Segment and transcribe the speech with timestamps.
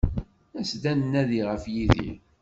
[0.59, 2.17] As-d ad nnadi ɣef Yidir.